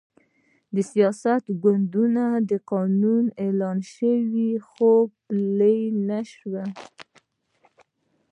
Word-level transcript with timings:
د 0.75 0.77
سیاسي 0.91 1.37
ګوندونو 1.63 2.27
قانون 2.71 3.25
اعلان 3.43 3.77
شو، 3.91 4.11
خو 4.69 4.91
پلی 5.27 5.79
نه 6.07 6.19
شو. 6.33 6.55